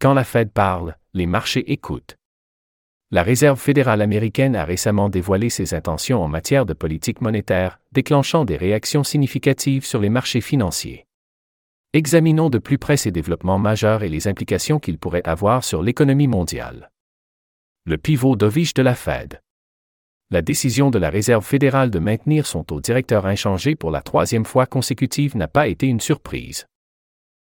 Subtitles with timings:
[0.00, 2.16] Quand la Fed parle, les marchés écoutent.
[3.10, 8.46] La Réserve fédérale américaine a récemment dévoilé ses intentions en matière de politique monétaire, déclenchant
[8.46, 11.06] des réactions significatives sur les marchés financiers.
[11.92, 16.28] Examinons de plus près ces développements majeurs et les implications qu'ils pourraient avoir sur l'économie
[16.28, 16.90] mondiale.
[17.84, 19.42] Le pivot dovish de la Fed.
[20.30, 24.46] La décision de la Réserve fédérale de maintenir son taux directeur inchangé pour la troisième
[24.46, 26.66] fois consécutive n'a pas été une surprise.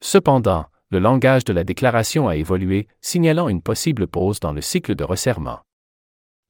[0.00, 4.94] Cependant, le langage de la déclaration a évolué, signalant une possible pause dans le cycle
[4.94, 5.60] de resserrement.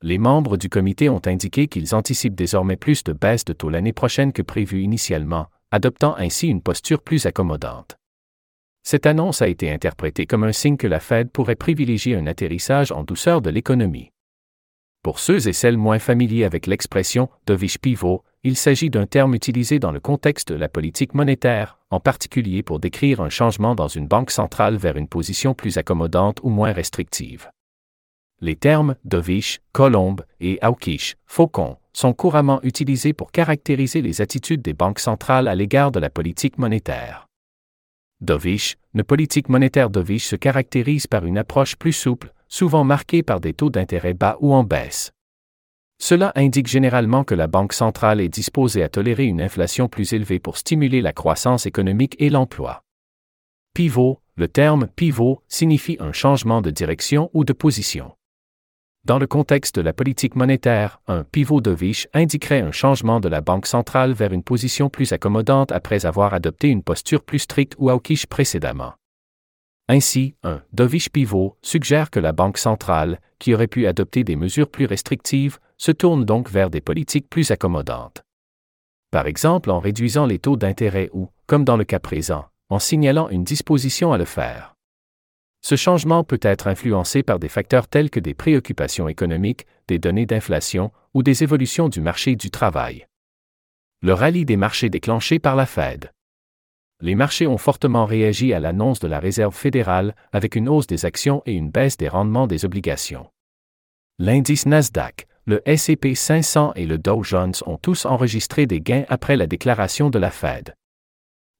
[0.02, 3.94] Les membres du comité ont indiqué qu'ils anticipent désormais plus de baisses de taux l'année
[3.94, 7.96] prochaine que prévu initialement, adoptant ainsi une posture plus accommodante.
[8.82, 12.92] Cette annonce a été interprétée comme un signe que la Fed pourrait privilégier un atterrissage
[12.92, 14.12] en douceur de l'économie.
[15.02, 19.80] Pour ceux et celles moins familiers avec l'expression dovish pivot, il s'agit d'un terme utilisé
[19.80, 24.06] dans le contexte de la politique monétaire, en particulier pour décrire un changement dans une
[24.06, 27.50] banque centrale vers une position plus accommodante ou moins restrictive.
[28.40, 34.74] Les termes dovish, colombe et hawkish, faucon, sont couramment utilisés pour caractériser les attitudes des
[34.74, 37.26] banques centrales à l'égard de la politique monétaire.
[38.20, 43.40] Dovish, une politique monétaire dovish se caractérise par une approche plus souple, souvent marquée par
[43.40, 45.10] des taux d'intérêt bas ou en baisse.
[45.98, 50.38] Cela indique généralement que la Banque centrale est disposée à tolérer une inflation plus élevée
[50.38, 52.82] pour stimuler la croissance économique et l'emploi.
[53.74, 58.12] Pivot, le terme pivot signifie un changement de direction ou de position.
[59.04, 63.28] Dans le contexte de la politique monétaire, un pivot de Vich indiquerait un changement de
[63.28, 67.74] la Banque centrale vers une position plus accommodante après avoir adopté une posture plus stricte
[67.78, 68.94] ou hawkish précédemment.
[69.88, 74.70] Ainsi, un dovish pivot suggère que la Banque centrale, qui aurait pu adopter des mesures
[74.70, 78.22] plus restrictives, se tourne donc vers des politiques plus accommodantes.
[79.12, 83.28] Par exemple en réduisant les taux d'intérêt ou, comme dans le cas présent, en signalant
[83.28, 84.74] une disposition à le faire.
[85.62, 90.26] Ce changement peut être influencé par des facteurs tels que des préoccupations économiques, des données
[90.26, 93.06] d'inflation ou des évolutions du marché du travail.
[94.02, 96.10] Le rallye des marchés déclenché par la Fed
[97.00, 101.04] les marchés ont fortement réagi à l'annonce de la Réserve fédérale avec une hausse des
[101.04, 103.30] actions et une baisse des rendements des obligations.
[104.18, 109.36] L'indice Nasdaq, le S&P 500 et le Dow Jones ont tous enregistré des gains après
[109.36, 110.74] la déclaration de la Fed.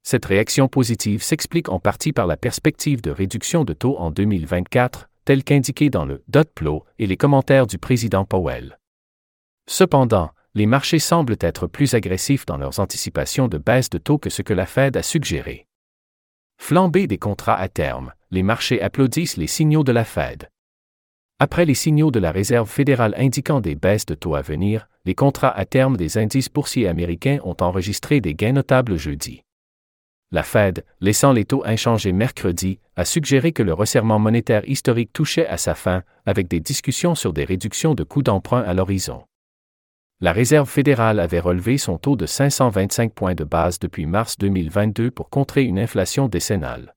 [0.03, 5.09] Cette réaction positive s'explique en partie par la perspective de réduction de taux en 2024,
[5.25, 8.79] telle qu'indiquée dans le dot plot et les commentaires du président Powell.
[9.69, 14.31] Cependant, les marchés semblent être plus agressifs dans leurs anticipations de baisse de taux que
[14.31, 15.67] ce que la Fed a suggéré.
[16.57, 20.49] Flambée des contrats à terme, les marchés applaudissent les signaux de la Fed.
[21.37, 25.13] Après les signaux de la Réserve fédérale indiquant des baisses de taux à venir, les
[25.13, 29.43] contrats à terme des indices boursiers américains ont enregistré des gains notables jeudi.
[30.31, 35.45] La Fed, laissant les taux inchangés mercredi, a suggéré que le resserrement monétaire historique touchait
[35.45, 39.26] à sa fin, avec des discussions sur des réductions de coûts d'emprunt à l'horizon
[40.19, 45.11] la Réserve fédérale avait relevé son taux de 525 points de base depuis mars 2022
[45.11, 46.95] pour contrer une inflation décennale.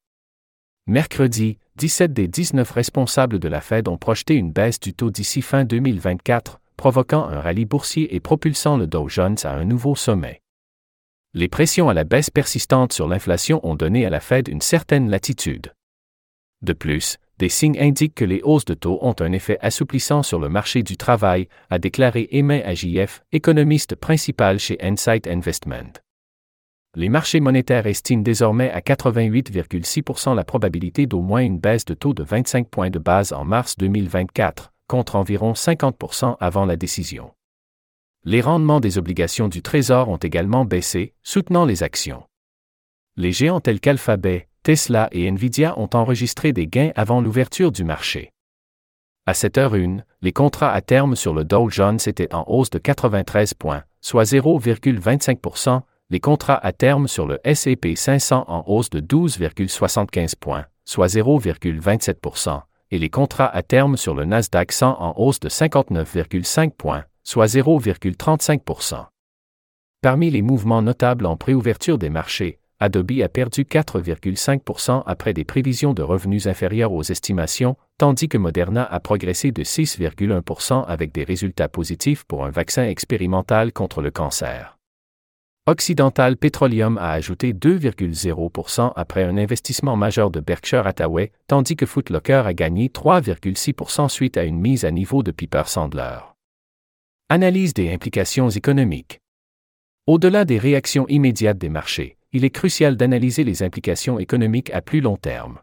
[0.87, 5.43] Mercredi, 17 des 19 responsables de la Fed ont projeté une baisse du taux d'ici
[5.43, 10.41] fin 2024, provoquant un rallye boursier et propulsant le Dow Jones à un nouveau sommet.
[11.35, 15.11] Les pressions à la baisse persistantes sur l'inflation ont donné à la Fed une certaine
[15.11, 15.75] latitude.
[16.63, 20.39] De plus, des signes indiquent que les hausses de taux ont un effet assouplissant sur
[20.39, 26.03] le marché du travail, a déclaré Emin Agif, économiste principal chez Insight Investment.
[26.97, 32.13] Les marchés monétaires estiment désormais à 88,6% la probabilité d'au moins une baisse de taux
[32.13, 37.33] de 25 points de base en mars 2024, contre environ 50% avant la décision.
[38.25, 42.25] Les rendements des obligations du Trésor ont également baissé, soutenant les actions.
[43.17, 48.33] Les géants tels qu'Alphabet, Tesla et Nvidia ont enregistré des gains avant l'ouverture du marché.
[49.27, 52.71] À cette heure une, les contrats à terme sur le Dow Jones étaient en hausse
[52.71, 58.91] de 93 points, soit 0,25% les contrats à terme sur le S&P 500 en hausse
[58.91, 65.15] de 12,75 points, soit 0,27% et les contrats à terme sur le Nasdaq 100 en
[65.17, 69.07] hausse de 59,5 points, soit 0,35%
[70.03, 75.93] Parmi les mouvements notables en préouverture des marchés, Adobe a perdu 4,5% après des prévisions
[75.93, 81.69] de revenus inférieures aux estimations, tandis que Moderna a progressé de 6,1% avec des résultats
[81.69, 84.79] positifs pour un vaccin expérimental contre le cancer.
[85.67, 92.43] Occidental Petroleum a ajouté 2,0% après un investissement majeur de Berkshire Hathaway, tandis que Footlocker
[92.47, 96.19] a gagné 3,6% suite à une mise à niveau de Piper Sandler.
[97.29, 99.21] Analyse des implications économiques.
[100.07, 105.01] Au-delà des réactions immédiates des marchés, il est crucial d'analyser les implications économiques à plus
[105.01, 105.59] long terme.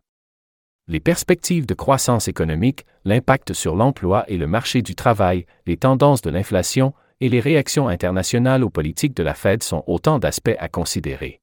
[0.89, 6.21] Les perspectives de croissance économique, l'impact sur l'emploi et le marché du travail, les tendances
[6.21, 10.69] de l'inflation et les réactions internationales aux politiques de la Fed sont autant d'aspects à
[10.69, 11.41] considérer.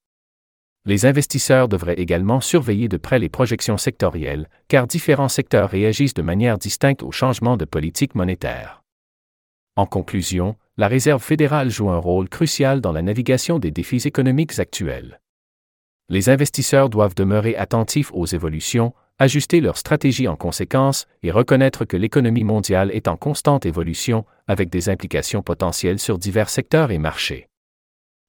[0.87, 6.23] Les investisseurs devraient également surveiller de près les projections sectorielles, car différents secteurs réagissent de
[6.23, 8.84] manière distincte aux changements de politique monétaire.
[9.77, 14.59] En conclusion, la Réserve fédérale joue un rôle crucial dans la navigation des défis économiques
[14.61, 15.21] actuels.
[16.09, 21.97] Les investisseurs doivent demeurer attentifs aux évolutions, ajuster leur stratégie en conséquence et reconnaître que
[21.97, 27.49] l'économie mondiale est en constante évolution, avec des implications potentielles sur divers secteurs et marchés.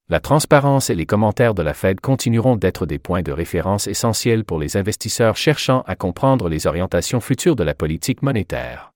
[0.08, 4.44] La transparence et les commentaires de la Fed continueront d'être des points de référence essentiels
[4.44, 8.95] pour les investisseurs cherchant à comprendre les orientations futures de la politique monétaire.